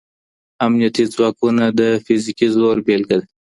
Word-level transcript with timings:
امنيتي 0.65 1.03
ځواکونه 1.13 1.63
د 1.79 1.81
فزيکي 2.05 2.47
زور 2.55 2.75
بېلګه 2.85 3.15
ده. 3.21 3.25